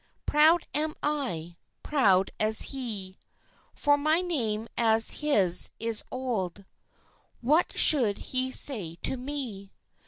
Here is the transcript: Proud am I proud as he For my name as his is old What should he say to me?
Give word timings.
Proud 0.25 0.65
am 0.73 0.95
I 1.03 1.57
proud 1.83 2.31
as 2.39 2.63
he 2.73 3.17
For 3.75 3.99
my 3.99 4.21
name 4.21 4.67
as 4.75 5.11
his 5.21 5.69
is 5.79 6.03
old 6.09 6.65
What 7.41 7.77
should 7.77 8.17
he 8.33 8.49
say 8.49 8.95
to 9.03 9.15
me? 9.15 9.71